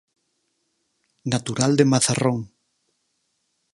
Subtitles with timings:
[1.33, 2.39] Natural de Mazarrón.